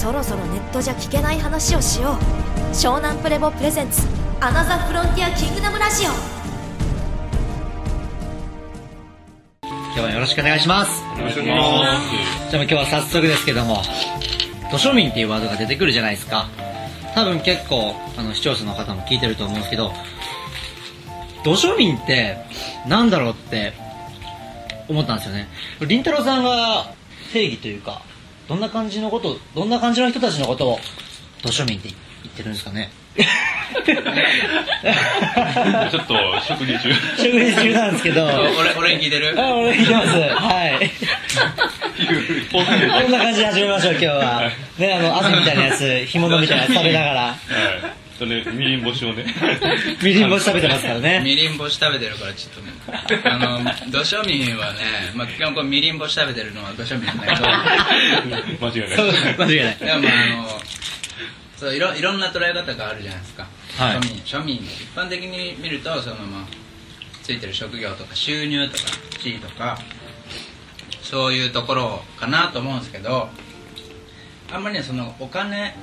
[0.00, 2.14] そろそろネットじゃ聞けない話をしよう。
[2.72, 4.00] 湘南プレボプレゼンツ
[4.40, 6.08] アナザフロンティアキングダムラジオ。
[9.62, 11.02] 今日はよろしくお願いします。
[11.18, 12.50] よろしくお願いします。
[12.50, 13.82] じゃあ今日は早速ですけども
[14.70, 16.48] 土庶民っていうワードが出てくるじゃないですか。
[17.14, 19.92] 多分結構あの視聴者の方も聞いてると思うんですけど
[21.44, 22.38] 土庶民って
[22.88, 23.74] なんだろうって
[24.88, 25.46] 思ったんですよね。
[25.86, 26.86] りんたろーさんが
[27.34, 28.00] 定義というか
[28.50, 30.78] どんな感じのことどんな感じの人たちのことを
[31.40, 31.96] 土庶民って言
[32.32, 32.90] ってるんですかね。
[33.14, 36.14] ちょっと
[36.48, 36.92] 食事中。
[37.16, 38.26] 食事中なんですけど。
[38.28, 39.34] あ俺俺に聞いてる？
[39.38, 40.08] 俺聞いてます。
[40.18, 40.90] はい。
[42.50, 42.64] こん
[43.12, 44.50] な感じで始めましょう今日は。
[44.78, 47.20] ねあの汗みたいなやつ干物みたいなやつ食べながら。
[47.22, 47.99] はい。
[48.20, 49.24] とね、みりん干しをね。
[50.02, 51.22] みりん干し食べてますからね。
[51.24, 52.72] みりん干し食べてるからちょっとね。
[53.24, 54.78] あの土庶民はね、
[55.14, 57.48] まあ、基本これみりん干し食べてるのは土庶民だけど。
[58.60, 59.36] 間違いない。
[59.38, 59.76] 間違いない。
[59.78, 60.62] でもまああの
[61.56, 63.96] そういろいろんな捉え方があるじゃないですか、はい。
[63.96, 66.44] 庶民庶民一般的に見るとそのまあ
[67.22, 68.84] ついてる職業とか収入とか
[69.18, 69.78] 地位とか
[71.02, 73.28] そういうところかなと思うんですけど
[74.52, 75.76] あんまりねそのお金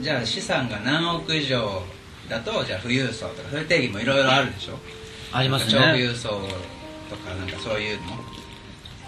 [0.00, 1.82] じゃあ資産が何億以上
[2.28, 4.78] だとじゃあ富裕層とかそういう定義もいろいろあるでしょ？
[5.32, 8.14] あります超富ね裕層とかなんかそういうの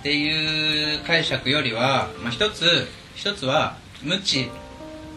[0.01, 4.49] っていう解釈よりは、まあ、一つ一つは無知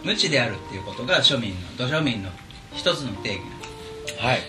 [0.04, 2.30] 無知であるっていうことが庶民の土庶民の
[2.74, 3.42] 一つの定義
[4.20, 4.42] はい。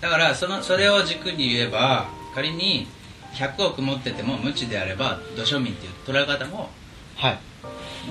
[0.00, 2.86] だからそのそれを軸に言えば仮に
[3.34, 6.68] 100億持ってても無知であれば土庶民っていう捉え方も
[7.16, 7.38] はい。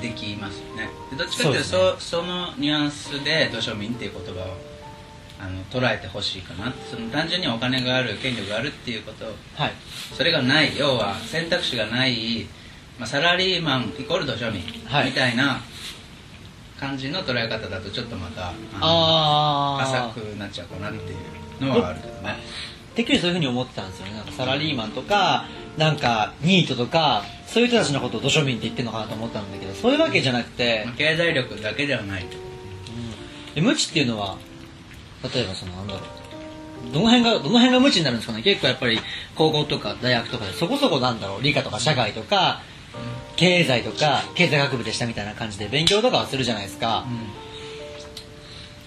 [0.01, 0.89] できますよね。
[1.11, 4.57] でどっちかっていうとそ,、そうそのニュアンスで土庶民っていう言葉を
[5.39, 6.73] あの捉えてほしいかな。
[6.89, 9.25] その単純にお金がある権力があるっていうこと。
[9.55, 9.71] はい。
[10.13, 12.47] それがない要は選択肢がない、
[12.99, 15.05] まあ、サラリーマンイコール土庶民はい。
[15.07, 15.61] みたいな
[16.79, 21.15] 感じの捉え方だとちょっとまたあ浅あくなっちゃうかなってい
[21.61, 22.37] うのはあるけどね。
[22.95, 24.23] てっきりそういうふうに思ってたんですよね。
[24.31, 25.45] サラリーマンとか
[25.77, 27.23] なんかニートとか
[27.55, 32.35] そういう人たちのことを土庶民って言ってるのかなと思ったんだけどそういうわけじゃなくてまあ、経済力だけではないと。
[33.55, 34.37] で無知っていうのは
[35.33, 38.43] 例えばそのなんだろうどの辺がどの辺が無知になるんですかね。
[38.43, 38.99] 結構やっぱり
[39.37, 41.43] 高校とか大学とかでそこそこなんだろう。
[41.43, 42.61] 理科とか社会とか
[43.37, 47.05] 経済とか経済学部でしたみたいな感じで勉強とかはするじゃないですか、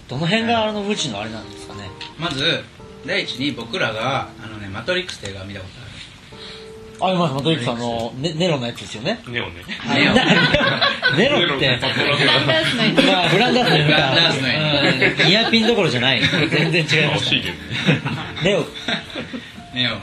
[0.07, 1.89] どの辺があの無知のあれなんですかね。
[2.19, 2.63] まず
[3.03, 5.78] 第一に僕らがあのね「マトリックス」って映画を見たこと
[7.01, 9.19] ありますマトリックスあのネネロのやつですよね。
[9.27, 9.63] ネオね。
[11.17, 11.39] ネロ。
[11.55, 11.79] って。
[11.81, 12.07] パトラ
[13.05, 14.47] まあフランダースのフランダースの
[15.23, 16.21] うんニアピンどころじゃない。
[16.21, 17.59] 全然違います惜しいけどね。
[18.43, 18.65] ネオ
[19.73, 19.95] ネオ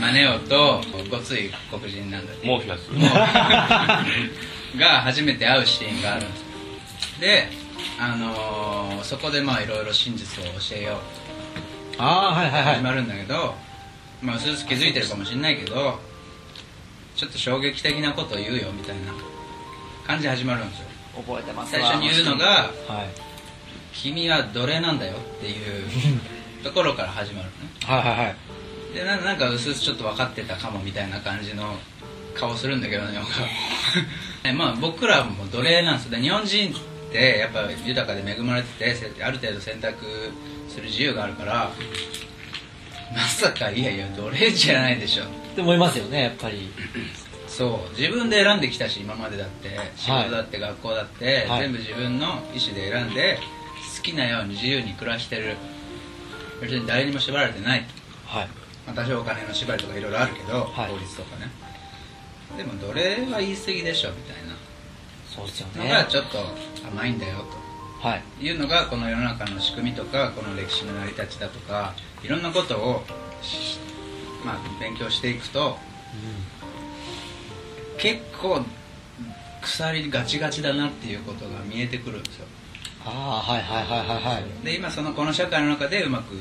[0.00, 2.88] まあネオとごつい黒人なんだけどモーフィアス。
[4.78, 6.46] が初めて会うシーンがあるんですよ。
[7.20, 7.48] で
[8.00, 10.96] あのーそこでまあいろいろ真実を教えよう。
[11.98, 12.74] ああはいはいはい。
[12.76, 13.54] 始まるんだけど
[14.22, 16.00] まあうすうす気づいてるかもしれないけど
[17.16, 19.12] ちょっと衝撃的なことを言うよみたいな
[20.06, 20.86] 感じで始まるんですよ。
[21.16, 23.08] 覚えてます最初に言うのがはい
[23.92, 25.84] 「君は奴隷なんだよ」っていう
[26.64, 27.72] ところから始まるのね。
[27.84, 28.36] はいはいはい。
[28.94, 31.76] でななんかうすうすちょっと分かってたかもみたいな感じの
[32.34, 33.18] 顔するんだけどね
[34.54, 40.32] まあ僕らも奴隷なんですで日本人ってやっぱ豊かで恵まれててせある程度選択
[40.68, 41.70] する自由があるから
[43.14, 45.24] まさかいやいや奴隷じゃないでしょ。
[45.24, 46.70] って思いますよねやっぱり。
[47.46, 47.98] そう。
[47.98, 49.78] 自分で選んできたし今までだって。
[49.96, 51.60] 仕事だって学校だって、はい。
[51.62, 53.38] 全部自分の意思で選んで
[53.96, 55.56] 好きなように自由に暮らしてる。
[56.60, 57.84] 別に誰にも縛られてない。
[58.26, 58.48] はい。
[58.86, 60.90] まあ、多少お金の縛りとかいろいろあるけど、はい。
[60.90, 61.50] 法律とかね。
[62.56, 64.52] でも奴隷は言い過ぎでしょみたいな。
[65.34, 66.38] そうですよのねがちょっと
[66.86, 67.46] 甘いんだよ
[68.00, 68.22] はい。
[68.38, 73.02] というのがこの世の中の仕組みとかこの歴史の成り立ちだとかいろんなことを
[73.42, 73.78] し
[74.44, 75.78] まあ、勉強していくと
[77.98, 78.62] 結構
[79.60, 82.46] 鎖ガチガチだなっていうことが見えてくるんですよ。
[83.04, 84.64] ああはいはいはいはいはい。
[84.64, 86.34] で今そのこの社会の中でうまく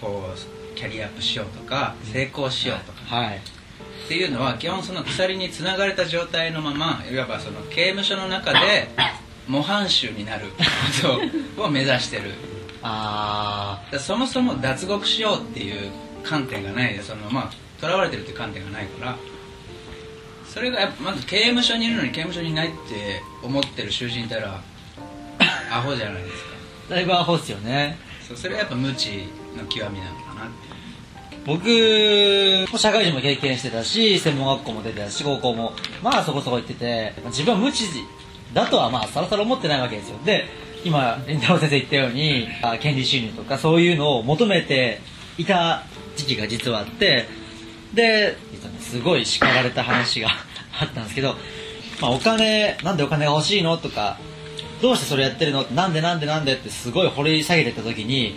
[0.00, 3.16] こうキャリアアップしようとか成功しようとか。
[3.16, 3.36] はい。
[3.36, 8.88] っていうのは基本その鎖につながれた状態のままいわばその刑務所の中で
[9.48, 10.56] 模範囚になるこ
[11.56, 12.34] とを目指してる
[12.82, 15.90] あそもそも脱獄しようっていう
[16.22, 19.16] 観点がないでそのまあ囚われてるっていう観点がないから
[20.46, 24.60] それがやっぱまず刑務所にいるのに刑務所にいないって思ってる囚人いたら
[25.70, 26.50] アホじゃないですか。
[26.90, 27.98] あだいぶアホっすよね。
[28.26, 30.68] そうそれはやっぱ無知の極みなのかなって。
[31.44, 37.84] 僕も社会人も経験してたし専門学校も出てたし高校もまあそこそこ行ってて自分は無知
[38.52, 40.18] だとはまあさらさら思ってないわけですよ。
[40.24, 40.46] で
[40.84, 42.48] 今林太郎先生言ったように
[42.80, 45.00] 権利収入とかそういうのを求めて
[45.36, 45.82] いた
[46.16, 47.26] 時期が実はあって
[47.94, 48.36] で
[48.80, 50.28] すごい叱られた話が
[50.80, 51.36] あったんですけど、
[52.00, 54.18] まあ、お金なんでお金が欲しいのとか
[54.80, 55.64] どうしてそれやってるの？
[55.74, 58.36] なんでなんでなんでってすごい掘り下げてた時に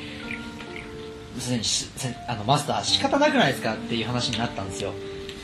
[1.36, 1.62] に
[2.28, 4.94] あのマスター仕方なくないですかっていう話になったんですよ。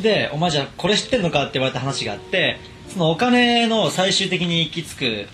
[0.01, 2.59] でお前じゃこれ知ってんのかって言われた話があって
[2.89, 5.27] そのお金の最終的に行き着く流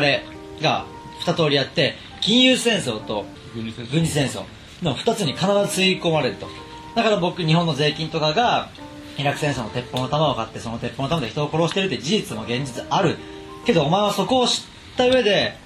[0.00, 0.24] れ
[0.60, 0.86] が
[1.20, 3.24] 二通りあって金融戦争と
[3.54, 4.44] 軍事戦争。
[4.82, 6.48] の2つに必ず吸い込まれると。
[6.94, 8.70] だから僕日本の税金とかが
[9.16, 13.16] イラク戦争の鉄砲の弾を買ってその鉄砲の弾で人を殺してるって事実も現実ある。
[13.64, 14.62] けどお前はそこを知っ
[14.96, 15.56] た上で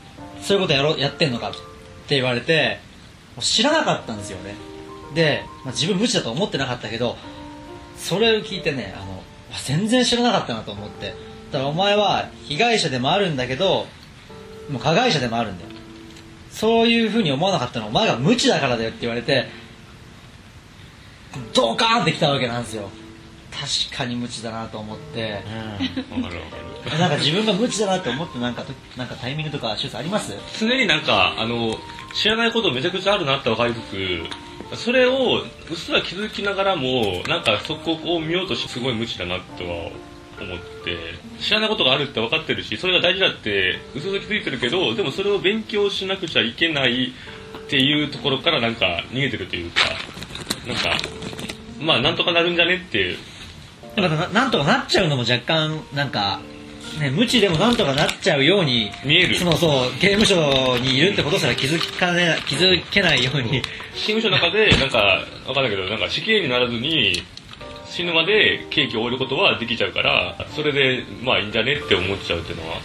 [0.41, 2.81] そういうことやろやってんのかって言われて
[3.39, 4.55] 知らなかったんですよね。
[5.15, 7.17] で、まあ、自分無知だと思ってなかったけど
[7.97, 9.23] それを聞いてねあの
[9.67, 11.15] 全然知らなかったなと思って。
[11.53, 13.87] だからお前は被害者でもあるんだけど
[14.73, 15.71] もう加害者でもあるんだよ。
[16.51, 19.47] そういうふうに思わなかったのはお前が無知だからだよって言われて
[21.55, 22.91] ドカーンってきたわけなんですよ。
[23.91, 25.33] 確かに無知だなと思って。
[25.33, 25.45] わか
[26.29, 26.47] るわ
[26.91, 30.33] かるなんか自分が無知だなって思ってなんかとなんかタイミングとか手術あります？
[30.59, 31.77] 常になんかあの
[32.15, 33.81] 知らないことめちゃくちゃあるなって分かりつ
[34.75, 39.91] つそれをうっすら気づきながらもなんかそこを見ようとしてすごい無知だなとは
[40.43, 40.97] 思って
[41.41, 49.81] 知らないことがあるって分かってるしそれが大事だってうすうす気づいてるけどでもそれを勉強しなくちゃいけないっていうところからなんか逃げてるというか
[50.67, 50.97] なんか
[51.81, 53.17] まあなんとかなるんじゃねって。
[53.97, 56.41] なんかななんとかなっちゃうのも若干なんか、
[56.99, 59.37] ね、無知でもなんとかなっちゃうように見える。
[59.37, 63.63] そのそう刑務所にいるってことすら気づかね気づけないように。
[63.95, 64.99] 刑務所の中でなんか
[65.47, 67.23] わかんないけどなんか死刑にならずに
[67.95, 71.75] 死ぬまで刑期を終えることはできちゃうからそれでまあいいんじゃね？
[71.75, 72.81] って思っちゃうっていうのは。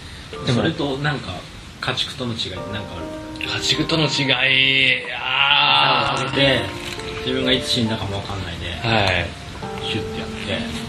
[0.46, 1.32] でもそれとなんか
[1.80, 3.00] 家畜との違いって何かあ
[3.40, 3.48] る？
[3.48, 6.60] 家畜との違いあ食べて
[7.26, 9.26] 自分がいつ死んだかもわかんないであはい。
[9.90, 10.88] シュッてやって。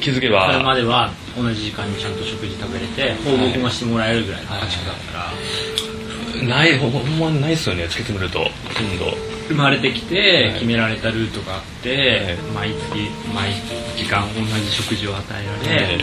[0.00, 6.48] 気づけそればまでは同じ時間にちゃんと食事食べれて報告もしてもらえるぐらいの家畜だったら。
[6.48, 7.84] ないほんまないっすよね。
[7.84, 8.44] 突き詰めるとほ
[8.74, 10.54] とんど生まれてきてはい。
[10.54, 13.52] 決められたルートがあって毎月毎
[13.96, 15.98] 時間同じ食事を与えられ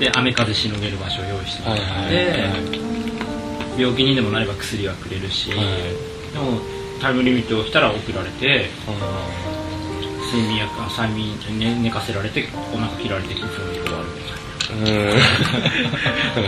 [0.00, 2.42] で雨風しのげる場所を用意してもらって
[3.78, 6.58] 病気にでもなれば薬はくれるしでも
[7.00, 8.68] タイムリミットが来たら送られて
[10.32, 13.50] 睡眠薬あ催眠寝寝かせられてお腹切られて休憩に
[13.84, 15.12] 終わるみたい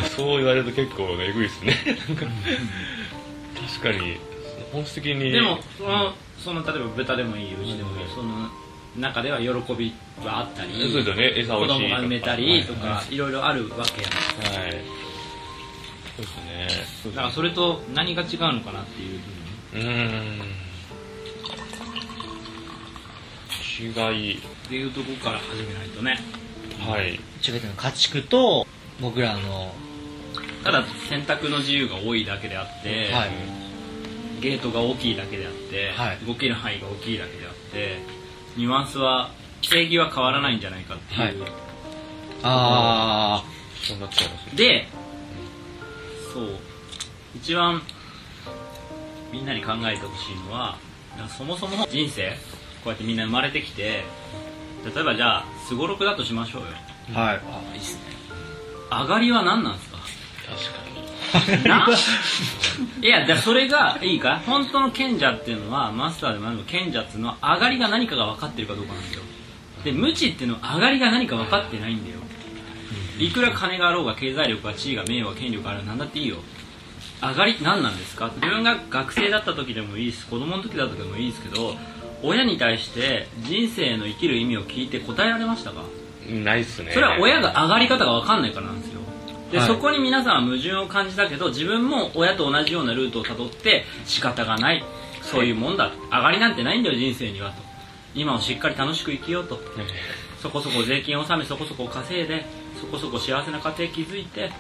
[0.01, 0.09] な。
[0.17, 1.77] そう言われると結構ねえぐいっすね。
[3.81, 4.19] 確かに
[4.75, 5.31] 本質的に。
[5.31, 8.51] でもそのその例えば豚でもいい牛でもいいその
[8.99, 9.95] 中では喜び
[10.25, 13.17] はあったりそうですよね餌子供が産めたりとかい。
[13.17, 14.63] ろいろあるわけやん。
[14.63, 14.73] はい。
[16.17, 16.69] そうですね。
[16.69, 19.21] そうですねだからそれと何が違うのかなっていう
[19.73, 19.85] ふうに。
[19.85, 20.11] うー
[20.43, 20.55] ん。
[23.77, 24.37] 違い。
[24.37, 26.21] っていうとこから始めないとね。
[26.89, 27.15] はい。
[27.15, 27.17] 違
[27.57, 28.67] っての家畜と
[29.01, 29.73] 僕らの
[30.63, 33.64] ただ選択の自由が多いだけであって、はい
[34.41, 36.19] ゲートが大きいだけであって、はい。
[36.27, 37.99] 動ける範囲が大きいだけであって
[38.57, 39.31] ニュアンスは
[39.63, 41.35] 正義は変わらないんじゃないかっていう、はい。
[42.43, 43.45] あ
[43.83, 43.99] そう。
[43.99, 44.89] なっちゃいますねで
[46.33, 46.59] そう。
[47.37, 47.83] 一番
[49.33, 50.77] みんなに考えてほしいのは
[51.37, 52.31] そもそも人生
[52.83, 54.05] こうやってみんな生まれてきて
[54.85, 56.69] 例えばじゃあすごろくだとしましょうよ。
[57.15, 57.37] あはい。
[57.37, 58.01] あいいっすね。
[58.91, 59.97] 上がりは何なんですか？
[59.97, 60.94] 確かに。
[60.94, 60.94] な
[63.01, 64.41] いや、じゃあそれがいいか？
[64.47, 69.23] 本当の賢者っていうのは、マスターでも何でも賢者っていうのは、上がりが何かが分かってるかどうかなんですよ。
[69.85, 72.19] で、無知っていうのは、上がりが何か分かってないんだよ。
[73.19, 76.37] いくら金があろうが、経済力が、地位が、名誉が、権力があるなんだっていいよ。
[77.23, 78.31] 上がり何なんですか？
[78.37, 81.75] 自分が学生だった時でもいいし、子供の時だった時でもいいですけど、
[82.23, 85.85] 親に対して人生の生きる意味を聞いて答えられましたか？
[86.29, 88.94] ないっすねそれは親が上がり方が分かんないからなんですよ
[89.55, 89.69] で、はい。
[89.69, 94.85] そこに皆さんは矛盾を感じたけど自分も親と同じようなルートをたどって仕方がない。
[95.23, 95.93] そういうもんだ。
[96.11, 97.63] 上がりなんてないんだよ人生にはと。
[98.17, 99.61] 今をしっかり楽しく生きようと。
[100.43, 102.45] そこそこ税金を納めそこそこ稼いで
[102.81, 104.51] そこそこ幸せな家庭築いて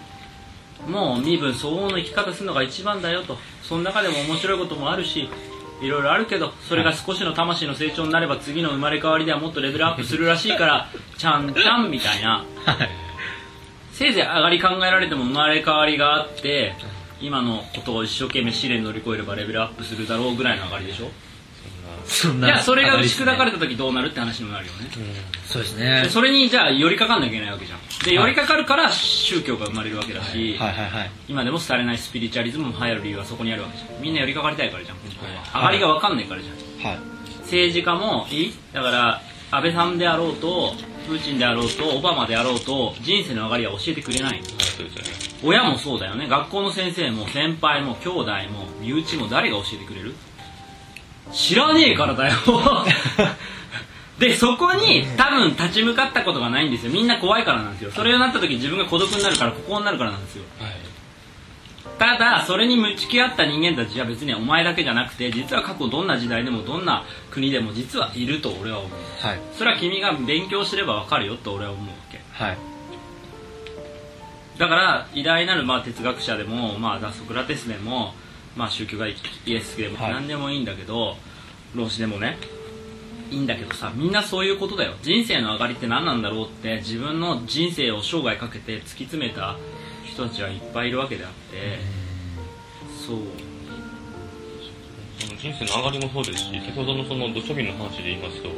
[0.88, 3.36] もう身分相応の生き方するのが一番だよと。
[3.62, 5.28] その中でも面白いこともあるし
[5.82, 12.44] いろいろあるけどそれが少しの魂の成長になれば次の生まれ変わりではもっとレベルアップするらしいからちゃんちゃんみたいな
[13.94, 16.74] せいぜい上がり考えられても生まれ変わりがあって
[17.20, 21.08] 今のことを一生懸命試練乗り越えればレベルアップするだろうぐらいの上がりでしょ？
[22.06, 24.90] そんないやそれが打ち砕かれたた時どうなるって話にもなるよね。
[25.46, 26.02] そうですね。
[26.02, 27.78] でそれにじゃあ寄りかかんなきゃいけないわけじゃん。
[28.04, 35.02] で寄りかかるから宗教が生まれるわけだし、はいはいはい今でも廃れないスピリチュアリズムも流行る理由はそこにあるわけじゃんみんな寄りかかりたいからじゃんは
[35.60, 36.86] 上がりが分かんないからじゃん。
[36.86, 36.98] はい。
[37.44, 38.54] 政治家もいい？
[38.74, 40.74] だから安倍さんであろうと
[41.06, 44.38] プーチンであろうとオバマであろうと人生の上がりは教えてくれない。
[44.38, 44.42] はい
[44.76, 45.02] そうですね。
[45.44, 46.26] 親もそうだよね。
[46.26, 50.14] 学校の先生も先輩も兄弟も身内も誰が教えてくれる？
[51.32, 52.34] 知らねえからだよ。
[54.18, 56.92] でそこに多分立ち向かったことがないんですよ。
[56.92, 57.90] みんな怖いからなんですよ。
[57.90, 60.44] それをなった時自分が孤独になるからここになるからなんですよ。
[60.60, 60.72] はい
[61.98, 68.90] ただそれに向き合った人間たちは別にお前だけじゃなくて実は過去どんな時代でもどんな国でも実はいると俺は思う。
[69.20, 69.40] はい。
[69.56, 72.20] それは君が勉強すればわかるよと俺は思うわけ。
[72.32, 72.58] はい。
[74.58, 78.14] だから偉大なるまあ哲学者でも、まあ、ソクラテスでも、
[78.56, 79.14] まあ、宗教がイ
[79.46, 80.12] エスでもはい。
[80.12, 81.16] 何でもいいんだけど、
[81.74, 82.38] 老子でもね
[83.30, 84.94] いいんだけどさみんなそういうことだよ。
[85.02, 89.56] 人生の上がりって何なんだろうって自分の人生を生涯かけて突き詰めた
[90.04, 91.78] 人たちはいっぱいいるわけであって
[93.06, 93.18] そう。
[95.18, 98.50] その人生の上がりもそうですし先ほどのその土庶民の話で言いますと、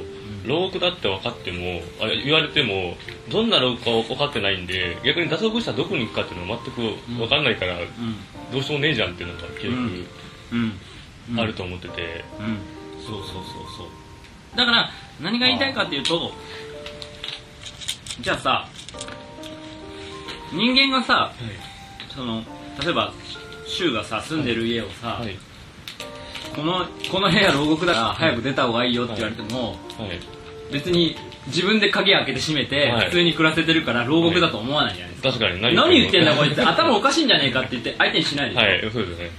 [0.45, 2.97] 牢獄だって分かってもあ言われても
[3.31, 6.81] どんな牢獄か分かってないんで逆に脱獄したらどこに行くかっていうのは全く
[7.19, 7.87] 分かんないから、うん。
[8.53, 9.75] どうしようもねえじゃんっていうのが結うん。
[10.53, 10.73] うん。
[11.29, 12.59] 局あると思ってて、うん。
[13.05, 13.43] そうそうそう
[13.77, 14.57] そう。
[14.57, 16.33] だから何が言いたいかっていうと
[18.21, 18.69] じゃあさ
[20.53, 21.33] 人間がさ
[22.15, 22.43] その
[22.83, 23.13] 例えば
[23.67, 25.37] 柊がさ住んでる家をさ、はい。
[26.55, 30.21] このこの部屋牢獄だから早く出た方がいいよって言われても、はい。
[30.73, 31.17] 別に
[31.49, 33.07] 自分で鍵開けて閉めて、はい。
[33.07, 36.67] 普通に暮らせてるから牢獄だと思わないじゃないですか、確かに何言ってんだこいつ。
[36.67, 38.81] 頭おかしいんじゃねえかって言って相手にしないでしょ、 はい。
[38.93, 39.31] そうですね。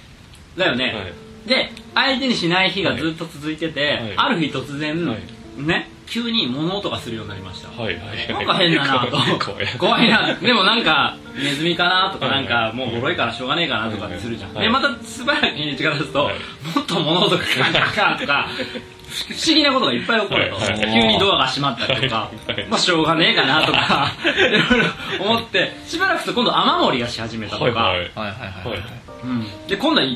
[0.57, 1.49] だよね、はい。
[1.49, 4.13] で相手にしない日がずっと続いてて、はい。
[4.15, 5.63] ある日突然、はい。
[5.63, 12.45] ね急に物音がするようになりました、はいはいなんか変だなと怖いなでもなんかネズミかなとかはない。
[12.45, 16.35] んかもうボロいからしょうがねえかなとかってするじゃん、はいでまた素早く日にちが経つと、はい。
[16.75, 18.47] もっと物音がカンカンカンとか
[19.09, 24.51] 不思議なことがいっぱい起こると、急にドアが閉まったりとか、はいまあしょうがねえかなとかい。
[24.51, 24.61] ろい
[25.19, 28.09] ろ思ってしばらくすると今度雨漏りがし始めたとか、はいはい。
[28.15, 30.07] はいうん、で今度は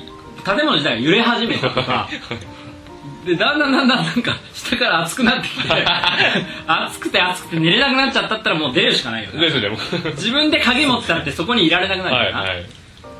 [0.43, 2.10] 建物自体が揺れ始めたとか
[3.25, 5.69] でだんだんだんだんなんか下から熱くなってきて
[6.65, 9.77] 熱くて熱くて寝れなくなっちゃったったらもう出るしかないよねですねも。
[10.15, 12.31] 自分で鍵持ってたってそこにいられなくなるから。
[12.31, 12.65] な、はいはい。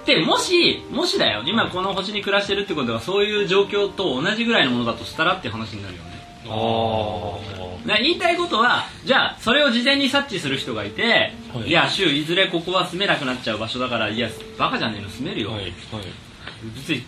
[0.06, 1.44] でもしもしだよ。
[1.46, 6.12] 今この星に暮らしてるってことはそういう状況と同じぐらいのものだとしたらって話になるよね。
[6.50, 11.68] あだから言いたいことはじゃあそれを事前に察知する人がいて、はい。
[11.70, 15.72] い、や週いずれここは住めなくなっちゃう場所だからいやバカじゃねえの住めるよ、あはいはい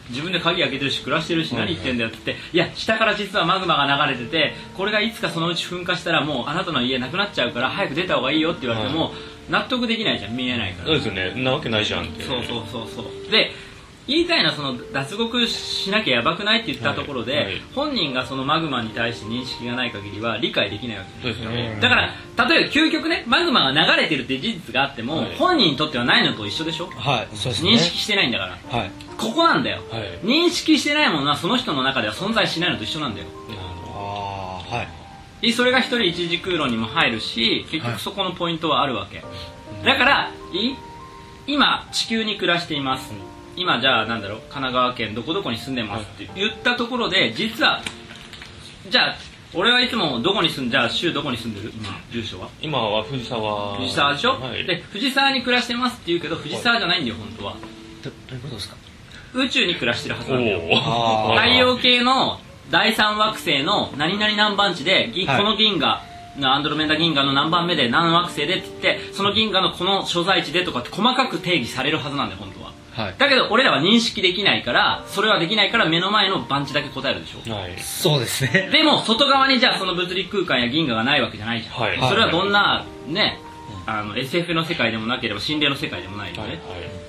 [0.09, 9.13] 自分で鍵開けてるし暮らしてるしはい何言ってんだよって言っていや下から実はマグマが流れててこれがいつかそのうち噴火したらもうあなたの家なくなっちゃうから早く出た方がいいよって言われても
[9.49, 10.37] 納得できないじゃん。
[10.37, 10.87] 見えないから。
[10.87, 11.43] そうですよね。
[11.43, 12.23] なわけないじゃんって。
[12.23, 13.31] そうそうそうそう。
[13.31, 13.51] で
[14.05, 17.45] 言いたいのはその脱獄しなきゃやばくないって言ったところで、はい。
[17.45, 21.77] はい本人がそのマグマに対して認識がない限りは理解できないわけですよね。
[21.81, 22.13] だから
[22.47, 25.35] 例えば究極ねマグマが流れてるって事実があっても、はい。
[25.35, 26.87] 本人にとってはないのと一緒でしょ？
[26.87, 27.71] はいそうですね。
[27.71, 28.77] 認識してないんだから。
[28.77, 28.91] はい。
[29.17, 29.81] ここなんだよ。
[29.89, 30.19] はい。
[30.23, 33.27] 認識してないものはその人の中では存在しないのと一緒なんだよ。
[33.95, 34.87] ああはい。
[35.41, 39.21] でそれが一人一時空論にも入るし結局そこのポイントはあるわけ、
[39.83, 40.75] だからいい
[41.47, 43.13] 今地球に暮らしています
[43.55, 47.81] 今じゃあなんだろう神奈川県どこどこに住んでますって言ったところで実は
[48.89, 49.15] じゃあ
[49.53, 51.55] 俺はいつもどこに住んじゃあ州どこに住ん。
[51.55, 52.49] でる今住所は？
[52.59, 53.77] 今は藤沢。
[53.77, 54.65] 藤沢でしょ、はい。
[54.65, 57.55] で藤沢に暮らしてますって言うけど藤沢じゃないんだよ本当は。
[58.03, 58.75] どどういうことですか？
[59.35, 60.59] 宇宙に暮らしてるはずなんだよ。
[60.59, 62.39] 太陽系の
[62.71, 65.37] 第三惑星の何々何番地で、ぎはい。
[65.37, 66.01] この銀河
[66.41, 73.15] アンドロメダ銀河の何番目で何惑星でって言ってその銀河のこの所在地でとかって細かく定義されるはずなんだよ本当ははい。
[73.17, 77.51] だけど俺らは認識できないからそれはできないから目の前の番地だけ答えるでしょ。
[77.51, 77.77] はい。
[77.79, 78.69] そうですね。
[78.71, 81.99] でも外側にじゃあその物理空間や銀河がないわけじゃないじゃん、はい。
[82.09, 83.39] それはどんなね
[83.85, 86.59] あの SF の世界でもなければ心霊の世界でもないよね、はいはい。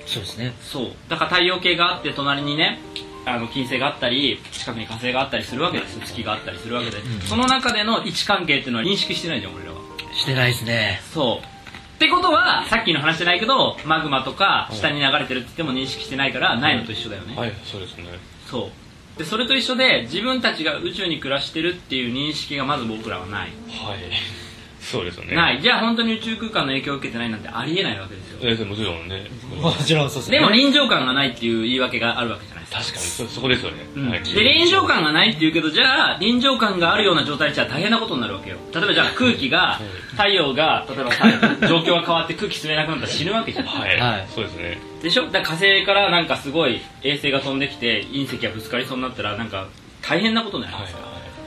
[0.05, 0.53] そうですね。
[0.61, 0.91] そう。
[1.07, 2.79] だから太陽系があって隣にね
[3.25, 6.01] あの金星があったり近くに火星があったりするわけですよ。
[6.05, 9.77] 月があったりするわけで、その中での位置関係っていうのは認識してないじゃん俺らは。
[10.13, 11.01] してないですね。
[11.11, 11.54] そう
[11.95, 18.05] ってことはさっきの話じゃないけどマグマとか下に流れてるって言っても認識してないからないのと一緒だよね、はいそうですね。
[18.47, 18.69] そ
[19.15, 19.17] う。
[19.17, 23.49] でそれと一緒で自分たちが宇宙に暮らしてるっていう認識がまず僕らはない。
[23.69, 23.99] はい。
[24.81, 25.35] そうですよね。
[25.35, 25.61] ない。
[25.61, 28.39] じゃあ本当に宇宙空間の影響を受けてないなんてありえないわけですよ。
[28.43, 29.25] ええもちろんね。
[29.59, 30.39] もちろんそうですね。
[30.39, 32.97] でも臨場感がないっていう言い訳があるわけじゃないですか確かに。
[32.97, 34.09] そそこですよね、うん。
[34.09, 34.23] はい。
[34.23, 38.57] で臨場感がないって言うけどじゃあ臨場感があるような状態じゃ大変なことになるわけよ。
[38.73, 39.79] 例えばじゃあ空気が
[40.11, 43.65] 太陽が例えば状況が変わって空気吸えなくなったら死ぬわけじゃん。
[43.65, 44.27] はい、はい。
[44.33, 44.79] そうですね。
[45.01, 45.25] でしょ？
[45.27, 49.67] だから火星からなんかすごい衛星が飛んできて隕石がぶつかりそうになったらなんか
[50.01, 50.99] 大変なことになりますか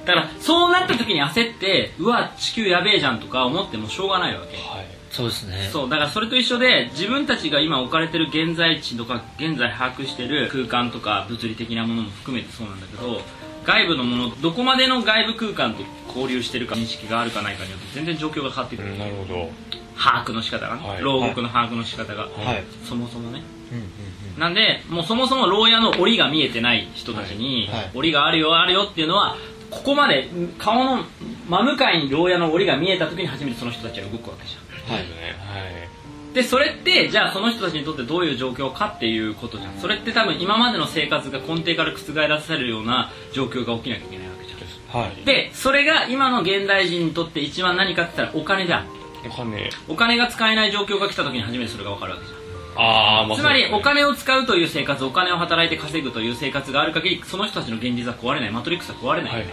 [0.07, 4.57] ら、だからそうなった時に焦ってうわ地球やべえじゃんとか思ってもしょうがないわけ。
[4.57, 5.69] はいそうですね。
[5.73, 13.21] そうだからそれと一緒で自分たちが今置かれてる現在地とか現在把握してる空間とか物理的なものも含めてそうなんだけど
[13.65, 19.51] 外部のものどこまでの外部空間と交流してるか認識があるかないかによって全然状況が変わってくる、うんなるほど。
[19.97, 21.03] 把握の仕方がね、はい。
[21.03, 22.65] 牢獄の把握の仕方が、はい。
[22.89, 23.43] そもそもね。
[23.73, 23.85] うんうん
[24.39, 27.81] なんでもうそもそも牢屋の檻が見えてない人たちに、はい。
[27.81, 29.37] はい檻があるよあるよっていうのは
[29.69, 31.05] ここまで顔の
[31.49, 36.35] 真向かいに牢屋の檻が見えた時に初めてその人たちが動くわけじゃんはい。
[36.35, 39.75] でそれってじゃあその人たちにとってどういう状況かっていうことじゃん。
[39.79, 45.01] それって多分今までの生活が根底から覆らせるような状況が起きなきゃいけないわけじゃん。
[45.01, 45.25] はい。
[45.25, 48.85] でそれが今の現代人にとって一番何かって言ったらお金だ
[49.27, 49.71] お金。
[49.89, 52.39] お金が使えない状況が来た時に初めてそれが分かるわけじゃん。
[52.81, 58.51] ああまあつまりお金を使うという生活お金を働いて稼ぐという生活がある限りその人たちの現実は壊れない。
[58.53, 59.51] マトリックスは壊れないはいはい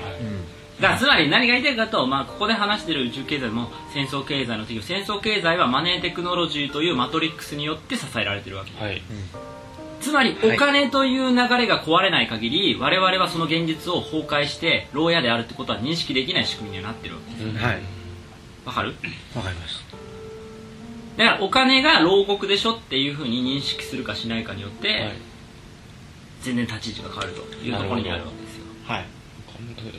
[0.81, 8.83] だからつまり何が言いたいかと、まあ、ここで話している宇宙経済も戦争経済の定義戦争経済はマネーテクノロジーというマトリックスによって支えられているわけ。
[8.83, 9.01] はい。
[10.01, 17.55] つまりお金という流れが壊れない限り我々はその現実を崩壊して牢屋であるってことは認識できない仕組みにはなってるわけうん。
[17.57, 17.79] はい。
[18.65, 18.93] わかる？
[19.35, 19.79] わかりまし
[21.17, 25.13] だからお金が牢獄でしょっていうふうに認識するかしないかによって、はい。
[26.41, 28.65] 全然立ち位置が変わるというところにあるわけですよ。
[28.85, 29.05] たはい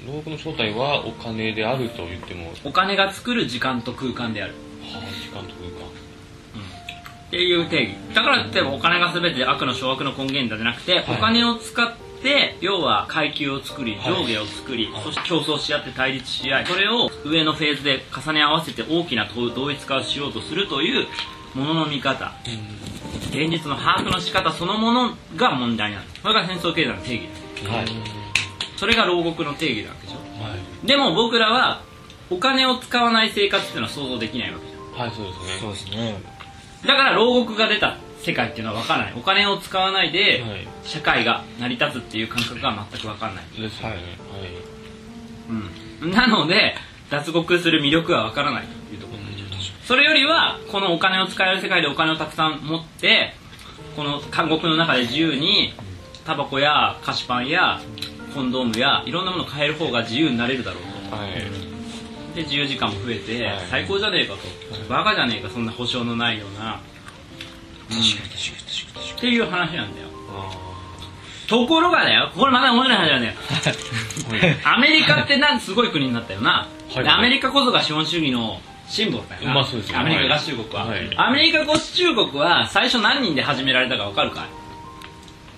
[0.07, 2.49] 牢獄の正体はお金であると言っても。
[2.49, 4.55] はお金が作る時間と空間である。
[4.83, 5.87] あ時間と空間。
[7.27, 7.97] っていう定義。
[8.15, 11.05] だから例えばお金が全て悪の掌握の根源だじゃなくて、はい。
[11.09, 15.03] お金を使って要は階級を作り上下を作り、はい。
[15.03, 21.07] そして競争し合って対立し合いそれを上のフェーズで重ね合わせて大きな同一化をしようとするという
[21.55, 22.33] ものの見方。
[23.31, 27.29] 現実の把握の仕方そのものが問題なんですこれが戦争経済の定義
[27.65, 27.73] だ。
[27.73, 28.26] はい
[28.77, 30.19] それが牢獄の定義なわけでしょ。
[30.43, 30.87] はい。
[30.87, 31.83] でも僕らは
[32.31, 35.07] お金を使わない生活っていうのは想像できないわけじゃん。
[35.07, 35.45] はいそうですね。
[35.61, 36.23] そうですね。
[36.87, 39.15] だから牢獄が出た世界っていうのは分からない。
[39.17, 40.69] お金を使わないではい。
[40.85, 43.97] 社会が成り立つっていう感覚が全く分かんない、ですよね。
[46.01, 46.75] うん、なので
[47.11, 49.27] 脱獄する魅力は分からないというところで
[49.85, 53.35] それよりはこのお金を使える世界でお金をたくさん持って
[53.95, 55.75] この監獄の中で自由に
[56.25, 57.81] タバコや菓子パンや
[58.37, 61.17] コンドームやいろんなものを買える方が自由になれるだろうと。
[61.17, 61.31] はい。
[61.31, 61.43] はい
[62.37, 63.61] で自由時間も増えてはい。
[63.71, 64.41] 最高じゃねえかと。
[64.91, 67.97] バカじゃねえかそんな保証のないような、うん
[69.17, 70.09] っていう話なんだよ。
[70.37, 70.51] あ
[71.49, 73.35] ところがだよこれまだ面白い話なんだよ。
[74.65, 79.65] アメリカってなんすごい国になったよな、はいでアメリカこそが資本主義のシンボルだよな、まあ
[79.99, 81.11] アメリカ合衆国は、はい。
[81.17, 84.66] アメリカ合衆国は最初何人で始められたか分かるかい？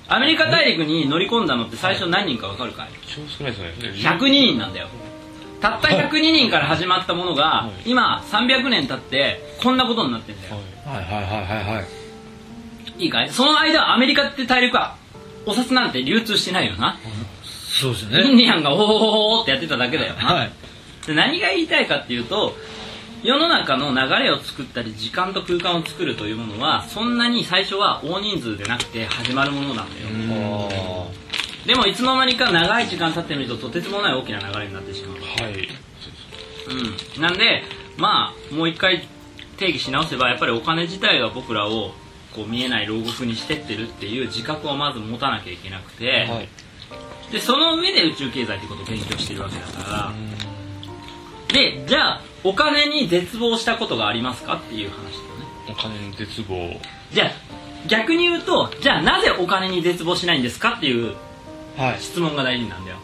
[0.08, 2.88] アメリカ大陸に乗り込んだのって最初何人か分かるかい？
[3.06, 3.90] 超少ないですね。
[3.92, 4.88] 102人なんだよ。
[5.60, 10.56] たった102人から始まったものがい今300年経ってこんなことになってんだよ。
[10.86, 10.96] はい。
[10.96, 11.86] はいはいはいはいはい。
[13.02, 13.30] いいかい？
[13.30, 14.96] その間はアメリカって大陸は
[15.46, 16.98] お札なんて流通してないよな。
[17.44, 18.90] そうですインねディアンがおーおー
[19.36, 20.52] おーってやってただけだよな、はい。
[21.06, 22.56] で何が言いたいかっていうと
[23.22, 30.08] 世の中の流れを作ったり時間と空間を作るというものはそんなに最初は大人数でなくて始まるものなんだよ
[30.70, 31.28] あ
[31.68, 35.18] でもいつの間にか長い時間経ってみるととてつもない大きな流れになってしまう。
[35.18, 35.68] はい。
[37.16, 37.62] うん、なんで
[37.98, 39.06] まあもう一回
[39.58, 41.92] 定義し直せばやっぱりお金自体が僕らを
[42.34, 46.48] こう見えない牢獄にしてってるっていう自覚をまず持たなきゃいけなくて、はい。
[47.32, 50.12] でその上で宇宙経済ってことを勉強してるわけだから。
[51.52, 55.12] でじゃあお金に絶望したことがありますかっていう話だよね。
[55.70, 56.80] お金の絶望。
[57.12, 57.30] じゃあ
[57.86, 61.14] 逆に言うとじゃあなぜお金に絶望しないんですかっていう
[61.76, 62.00] はい。
[62.00, 62.96] 質問が大事なんだよ。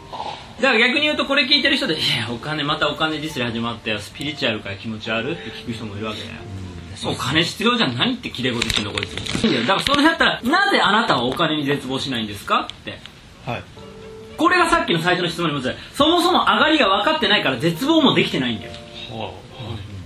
[0.61, 6.31] だから逆に言うとこれ聞いてる人で「いやお金またお金ディスり始まったよスピリチュアルから気持ち悪い」って聞く人もいるわけだよ。
[7.05, 9.43] お金必要じゃん何ってきれい事言ってんのこいつ。
[9.43, 12.99] いいんだよだからそれだったらなぜあなたはお金に絶望しないんですかって。
[13.45, 13.63] はい。
[14.37, 18.71] これがさっきの最初の質問に戻るそもそも上がりが分かってないから絶望もできてないんだよ。
[18.71, 18.77] は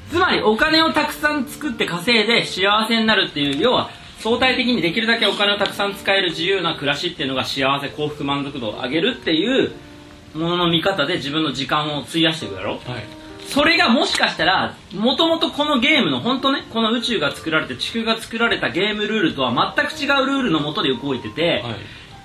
[0.10, 9.72] つまりお金をたくさん作って稼いで幸せになるっていう要は相対的にできるだけお金をたくさん使える自由な暮らしっていうのが幸せ幸福満足度を上げるっていう
[10.34, 12.80] ものの見方で自分の時間を費やしていくだろ。
[12.88, 13.04] あはい。
[13.48, 21.76] それがもしかしたらもともとこのゲームの本当ねこの宇宙が作られて地球が作られたゲームルールとは全く違うルールのもとで動いてて、はい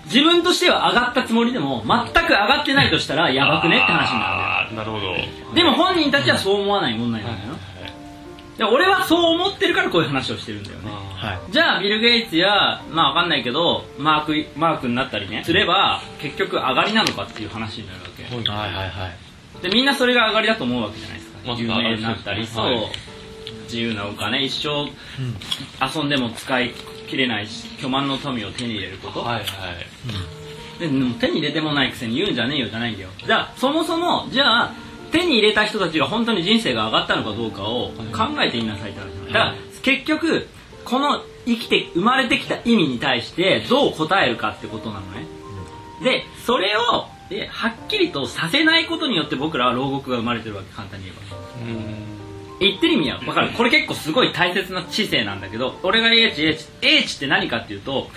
[0.07, 4.77] 自分としては上がったつもりでも全く上がってないとしたらやばくねって話になる。
[4.77, 5.15] なるほど。
[5.55, 7.55] でも本人たちはそう思わない問題なんだよ、
[8.59, 10.91] で俺はそう思ってるからこういう話をしてるんだよね。
[10.91, 11.53] はい。
[11.53, 15.43] じゃあビル・ゲイツやまあわかんないけどマークマークになったりね。
[15.45, 18.25] すれば結局上がりなのかっていう話になるわけ。
[18.25, 18.31] は
[18.69, 21.39] いはいはいでみんなそれが上がりだと思うわけじゃないですか。
[21.47, 22.47] まあ有名になったり。
[22.47, 22.91] そう、はい。
[23.65, 24.91] 自由なお金一生
[25.99, 26.75] 遊んでも使い
[27.09, 29.45] 切れないし巨万の富を手に入れること、はいはい。
[30.79, 33.11] ででも手に入れてもないくせに言うんじゃねえよじゃないんだよ。
[33.25, 34.75] じゃあそもそもじゃあ
[35.13, 39.33] 手に入れた人たちが本当に人生が上がったのかどうかを考えてみなさいって話だ。
[39.33, 40.49] から結局
[40.85, 45.27] この生きて生まれてきた意味に対してどう答えるかってことなのね。
[46.03, 50.73] でそれをではっきりとさせないことによって僕らは牢獄が生まれてるわけ。
[50.75, 51.37] 簡単に言えば。
[51.63, 52.04] うん
[52.61, 53.51] 言ってる意味は分かる。
[53.51, 58.09] これ結構すごい大切な知性なんだけど俺が英知英知英知って何かっていうと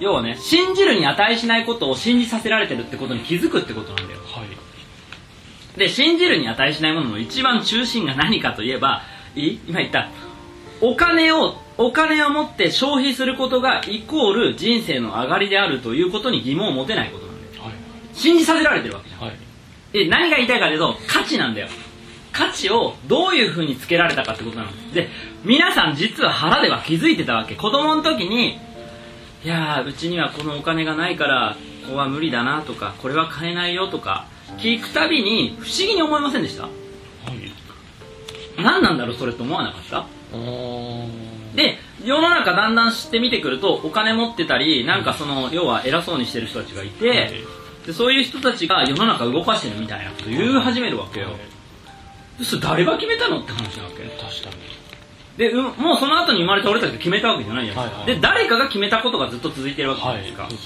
[0.00, 4.20] 要はね信じるに値しないことを信じさせられてるってことに気づくってことなんだよ。
[4.20, 5.78] はい。
[5.78, 9.02] で信じるに値しないものの一番中心が何かといえば
[9.34, 10.10] いい今言った
[10.80, 17.64] お金をお金を持って消費することがイコール人生の上がりであるということに疑問を持てないことなんだよ。
[17.64, 17.74] はい。
[18.14, 19.20] 信じさせられてるわけじゃん。
[19.20, 19.36] はい。
[19.92, 21.68] で何が言いたいかというと価値なんだよ
[22.36, 24.92] 価値をどういうふうにつけられたかってことなの。
[24.92, 25.08] で
[25.44, 27.54] 皆さん実は腹では気づいてたわけ。
[27.54, 28.58] 子供の時に
[29.44, 34.26] いやーうちにはこのお金がないからここは無理だなとかこれは買えないよとか
[34.58, 36.64] 聞くたびに不思議に思いませんでした？
[36.64, 36.72] はい。
[38.62, 40.06] 何なんだろうそれって思わなかった？
[41.54, 47.30] で世の中だんだん知って見てくるとお金持ってたりなんかその要は偉そうにしてる人たちがいて、
[47.86, 51.34] でそういう人たちが世の中動かしてるみたいなこと言い始めるわけよ、で
[52.44, 54.02] それ誰が決めたのって話なわけ。
[54.02, 54.76] 確かに。
[55.36, 58.14] で、うん、もうその後に生まれた俺たちが決めたわけじゃないじゃないですか、はいはい。
[58.14, 60.56] で誰かが決めたことがずっと続いてるわけじゃはいないですか、そ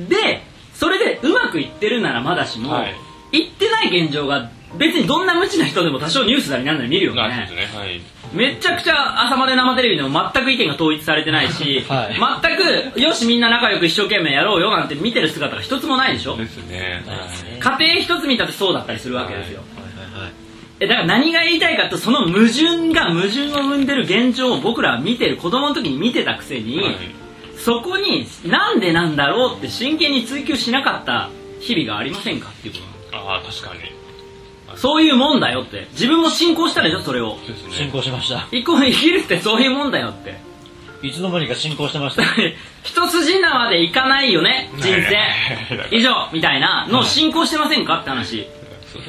[0.00, 0.42] うで
[0.74, 2.94] それでうまくいってるならまだしも、はい。
[3.32, 7.66] いってない現状が別にどんな無知な人でも多少ニュースなりなんなり見るよなねね。
[7.74, 8.00] はい。
[8.32, 12.42] めちゃくちゃ朝まで生テレビでも全く意見が統一されてないし、 はい。
[12.42, 16.36] 全くよしみんな仲良く一生懸命やろうよなんて見てる姿が一つもないでしょ。
[16.36, 17.02] ですね。
[17.58, 19.79] 家庭一つ見たってそうだったりするわけですよ、はいはいはい
[20.80, 26.96] えだから何が言いたいかってその矛盾が矛盾を生んでる現状を僕らは見てる子供の時に見てたくせに、はい。
[27.58, 31.28] そこになんでなんだろうって真剣に追求しなかった
[31.60, 33.16] 日々がありませんかっていうこと。
[33.18, 33.80] ああ確かに。
[34.76, 35.88] そういうもんだよって。
[35.92, 37.36] 自分も信仰したでしょそれを。
[37.36, 37.72] そうですね。
[37.72, 38.48] 進行しました。
[38.50, 40.40] 一個生きるってそういうもんだよって。
[41.02, 42.22] いつの間にか進行してました。
[42.84, 45.88] 一筋縄でいかないよね人生。
[45.94, 48.46] 以上みたいなのを信仰してませんかって話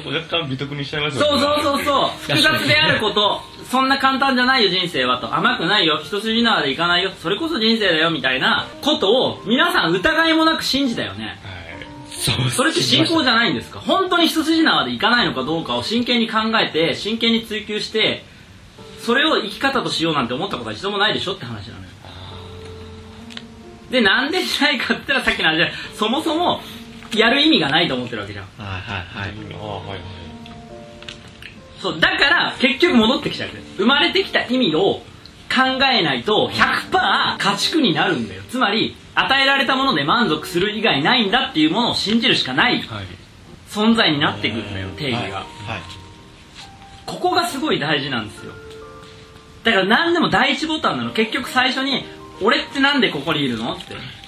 [0.06, 2.08] 若干美徳にしちゃいますそうそううそうそう。
[2.20, 3.40] 複雑であること。
[3.70, 5.34] そんな簡単じゃないよ人生はと。
[5.34, 6.00] 甘くないよ。
[6.04, 7.10] 一筋縄でいかないよ。
[7.10, 8.68] それこそ人生だよみたいな。
[8.82, 11.38] ことを皆さん疑いもなく信じたよね。
[11.42, 11.58] は
[12.46, 12.50] い。
[12.50, 13.80] それって信仰じゃないんですか？
[13.80, 18.24] 本当に一筋縄でいかないのかどうかを真剣に考えて真剣に追求して
[19.00, 21.88] それを生き方としようなんて思ったことは一度もないでしょって話なのよ。
[23.90, 26.60] でなんでしないかって言ったらさっきの話でそもそも
[27.14, 28.44] やる意味がないと思ってるわけじゃん。
[28.58, 29.34] はいはいはい。
[29.54, 29.98] ああはいはい
[31.80, 35.02] そうだから結局戻ってきちゃう生まれてきた意味を
[35.52, 38.42] 考えないと100%家畜になるんだよ。
[38.48, 43.06] つまり与えられたもので満足する以外ないんだっていうものを信じるしかないはい
[43.68, 45.46] 存在になっていくんだよ定義が、はい。
[47.06, 48.52] ここがすごい大事なんですよ。
[49.64, 51.12] だから何でも第一ボタンなの。
[51.12, 52.04] 結局最初に
[52.40, 53.96] 「俺ってなんでここにいるの?」って「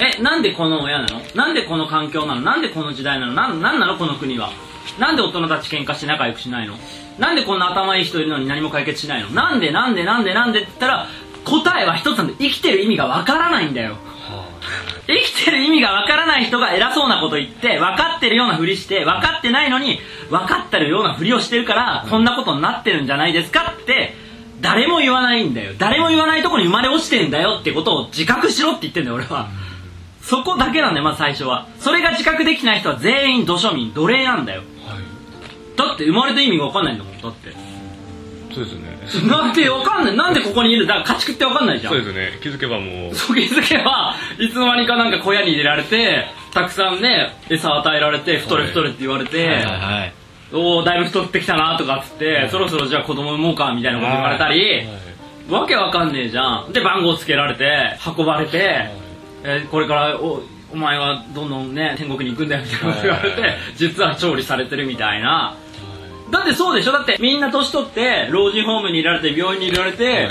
[0.00, 1.20] えなんでこの親なの？
[1.34, 2.40] なんでこの環境なの？
[2.40, 3.34] なんでこの時代なの？
[3.34, 4.50] なんなんなのこの国は？
[4.98, 6.74] なんで大人たち喧嘩して仲良くしないの？
[7.18, 9.28] なんでこんな頭いい人いるのに何も解決しないの？
[9.30, 11.06] なんでなんでなんでなんでって言ったら
[11.44, 13.96] 答えは一つなんで生きてる意味がわからないんだよ。
[15.06, 19.98] 生きてる意味がわからない人が偉そうなこと言って分かってるようなふりして分かってないのに
[20.30, 24.14] 分かってるようなふりをしてるからこんなことになってるんじゃないですかって
[24.60, 25.72] 誰も言わないんだよ。
[25.76, 29.48] 誰も言わないとこに生まれ落ちてんだよってことを自覚しろって言ってんだよ俺は
[30.30, 31.66] そこだけなんだよまず最初は。
[31.80, 34.62] それが自覚できない人は全員土庶民奴隷なんだよ。
[34.86, 35.76] はい。
[35.76, 37.52] だって生まれた意味が分かんないんだもんだって。
[38.54, 39.28] そうですよね。
[39.28, 41.92] なんで分かんないなんでここにいるだから家畜って分かんないじゃん。
[41.92, 42.38] そうですね。
[42.40, 43.14] 気づけばもう。
[43.16, 49.64] そう気づけばいつの間にかなんか小屋に入れられてたくさんね餌与えられて太れ太れって言われて、はい。
[49.64, 50.14] はい
[50.52, 54.84] おおだいぶ太ってきたなとかっつって、そろそろじゃあ子供産もうかみたいなこと言われたり、
[55.48, 56.72] わけわかんねえじゃん。
[56.72, 58.90] で番号つけられて運ばれて、
[59.44, 63.56] えーこれからおお前はどんどんね天国に行くんだよみたいなこと言われて、はい。
[63.76, 65.56] 実は調理されてるみたいな。
[66.30, 66.92] だってそうでしょ？
[66.92, 70.28] だってみんな年取って老人ホームにいられて病院にいられて、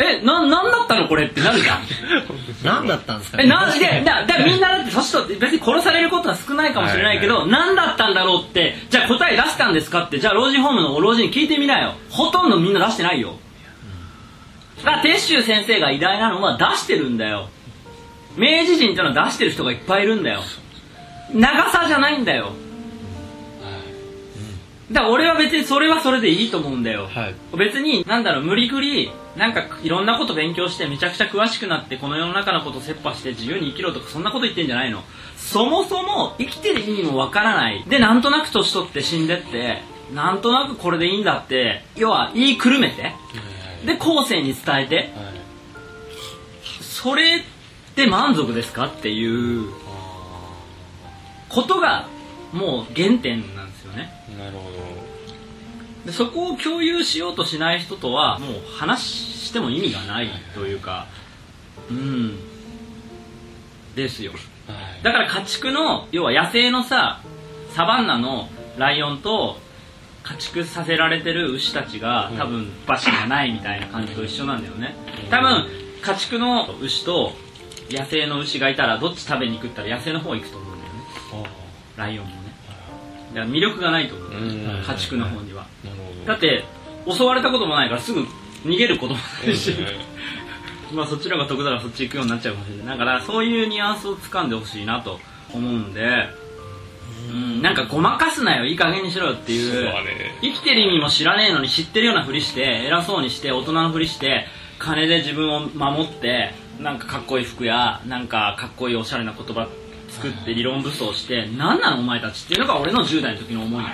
[0.00, 1.82] えななんだったのこれってなるじゃん。
[2.64, 3.38] 何だったんですか？
[3.40, 11.92] えなんでだだみんなだって年取って別に殺されることは少ないかもしれないけど、何だったんだろうってじゃあ答え出したんですかってじゃあ老人ホームのご老人に聞いてみなよ。
[12.10, 13.38] ほとんどみんな出してないよ。
[14.78, 17.48] だから鉄舟先生が偉大なのは出してるんだよ
[18.36, 20.40] 明治人ってのは出してる人がいっぱいいるんだよ。
[21.32, 22.52] 長さじゃないんだよ。
[24.92, 27.34] だから俺は別にそれはそれでいいと思うんだよ、はい。
[27.56, 35.02] 別になんだろう無理くりなんかいろんなこと勉強してめちゃくちゃ詳しくなってこの世の中のことを切羽して自由に生きろとかそんなこと言ってんじゃないの。
[35.36, 37.82] そもそも生きてる意味もわからない。
[37.88, 43.14] でなんとなく年取って死んでってなんとなくこれでいいんだって要は言いくるめて。
[43.86, 45.10] で後世に伝えて。
[46.82, 47.42] それ
[47.96, 49.70] で満足ですかっていう
[51.48, 52.08] ことが
[52.52, 54.10] もう原点なんですよね。
[54.38, 54.70] なるほ
[56.06, 61.06] でそこを共有しようとしない人とはもう話しても意味がないというか
[61.90, 62.38] うん。
[63.94, 64.32] ですよ。
[65.02, 67.20] だから家畜の要は野生のさ
[67.70, 69.58] サバンナのライオンと
[70.22, 74.94] 家畜させられてる牛たちが多分馬車がないみたいな感じと一緒なんだよね。
[75.30, 75.66] 多分
[76.02, 77.32] 家畜の牛と
[77.90, 81.50] 野生の牛がいたらどっち食べに行くったら野生の方行くと思うんだよね。
[81.96, 82.38] ライオンもね。
[83.34, 84.28] だから魅力がないと思う。
[84.30, 84.82] うん。
[84.82, 85.66] 家畜の方には。
[86.26, 86.64] だって
[87.06, 88.24] 襲われたこともないからすぐ
[88.64, 89.74] 逃げることもないし、
[90.92, 92.98] まあそっちの方が得だからそっち行くようになっちゃうかもしれない。
[92.98, 95.20] だからそういうニュアンスを掴んでほしいなと
[95.52, 96.28] 思うんで。
[97.30, 97.62] うん。
[97.62, 99.92] なんかごまかすなよいい加減にしろよっていう。
[100.42, 104.46] 生きてる意味も知らねえのに知ってるようなふりして偉そうにして大人のふりして
[104.78, 109.68] 金で自分を守ってなんかかっこいい服やなんかかっこいいおしゃれな言葉
[110.08, 113.84] 作って理論武装して何なのお前たちっていうのが俺の10代の時の思い。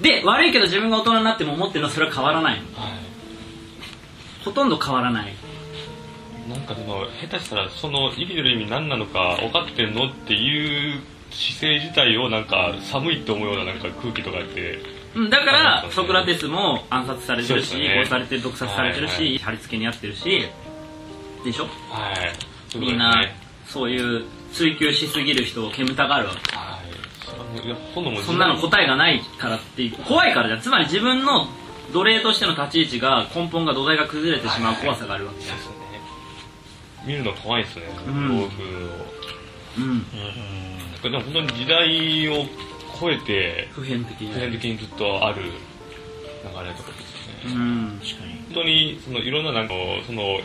[0.00, 2.66] で悪いけど自分が大人になっても思ってるのはそれは変わらないの。
[4.44, 5.34] ほとんど変わらない。
[6.48, 14.78] なんかその下手したらその生きてる意味何なのか分かってんのっていう姿勢自体をなんか寒いと思うようななんか空気とかあって
[15.14, 19.24] うんだかあらソクラテスも暗殺されてるし、ね殺されてる毒殺されてるし、はい。
[19.26, 20.48] はい貼り付けにあってるし
[21.44, 21.64] でしょ？
[21.64, 22.12] は
[22.74, 22.78] い。
[22.78, 23.34] みんなね
[23.66, 26.56] そういう追求しすぎる人を煙たがるわけ。
[26.56, 26.80] はい。
[28.24, 30.60] そんなの答えがないからっていう怖いからじゃん。
[30.60, 31.48] つまり自分の
[31.92, 35.58] 奴隷としての立ち位置が根本が土台が崩れてしまう怖さがあるわけじゃん。
[35.58, 36.00] そうですね。
[37.06, 37.82] 見るの怖いですね。
[38.06, 38.28] うん。
[38.28, 38.66] 豆腐を。
[39.78, 40.04] うん。
[41.02, 42.46] でも本当に時代を
[43.00, 45.52] 超えて普遍的普遍に的にずっとある流れ
[46.50, 48.00] とかですよね、うん。
[48.52, 49.74] 本当にそのいろんななんか
[50.06, 50.38] その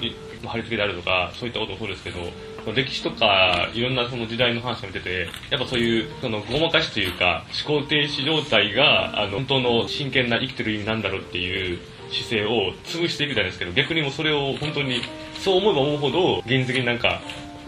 [0.46, 2.20] い貼り付けであるとかそういったこともそうですけど
[2.64, 11.80] その歴史とかいろんなその時代の話を見ててやっぱそういうそのごまかしというか思考停止状態があの本当の真剣な生きてる意味なんだろうっていう
[12.12, 15.02] 姿勢を潰していくじゃないですけど逆にもうそれを本当に
[15.40, 17.22] そう思えば思うほど現実的になんか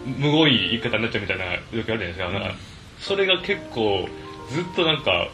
[0.05, 2.41] むごい言い方になっちゃうみたいな状況あるじゃないですか,、なん。
[2.49, 2.55] か
[2.99, 4.07] それが結構
[4.51, 5.27] ずっとなんか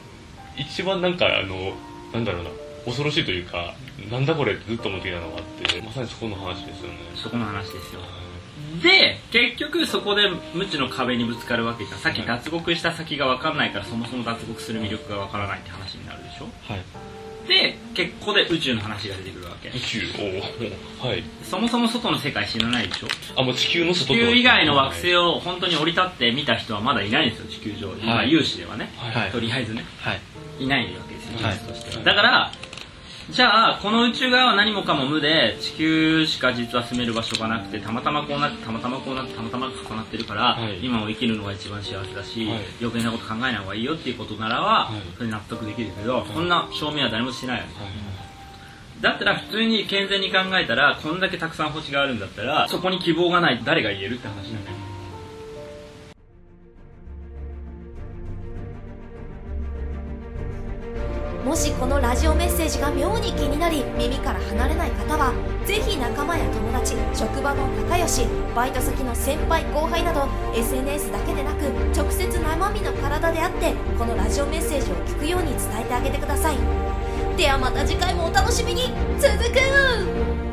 [0.57, 1.73] 一番なんかあの
[2.13, 2.49] なんだろうな
[2.85, 3.75] 恐ろしいというか
[4.11, 6.99] なんだこれってずっと思っていたのがあってまさにそこの話ですよね。
[7.15, 8.01] そこの話ですよ。
[8.81, 11.99] で結局そこで無知の壁にぶつかるわけじゃん。
[11.99, 16.45] さっき脱獄した先が分かんないからそもそも脱獄する魅力が分からないって話になるでしょ？
[16.63, 16.81] はい。
[17.47, 19.69] で結構で宇宙の話が出てくるわけ。
[19.69, 20.01] 宇宙？
[21.01, 21.23] おおはい。
[21.43, 23.07] そもそも外の世界知らないでしょ？
[23.37, 27.93] あもう地球の地外と球以外の惑星を本当に降り立って見た人はまだいないんですよ地球上。
[27.95, 28.31] 今はい。
[28.31, 29.31] 有志ではね、はい。
[29.31, 29.85] とりあえずね。
[29.99, 30.19] はい。
[30.59, 31.57] いないわけですよはい。
[31.57, 32.51] 事実としてはだから
[33.29, 40.85] じゃあこの宇宙側は何もかも無で地球しか実は住める場所がなくてたまたまこうなってたまたまこうなってたまたま重なってるから、はい。
[40.85, 42.59] 今を生きるのが一番幸せだし、はい。
[42.81, 45.01] 余計なこと考えない方がいいよっていうことならは、はい。
[45.17, 47.83] それ納得できるけど、そんな証明は誰もしないわけ。
[47.83, 47.93] はい。
[49.01, 54.77] だったら普通に健全に考えたらこんだけたくさん星があるんだったらそこに希望がない誰が言えるって話なんだよ
[61.53, 65.31] もしこのラジオメッセージが妙に気になり耳から離れない方は
[65.67, 76.57] ぜひ仲間や友達職場の仲良しバイト先の先輩後輩など SNS だけでなく直接生身の体であってこのラジオメッセージを聞くように伝えてあげてください。
[77.37, 78.91] ではまた次回もお楽しみに。
[79.19, 80.52] 続く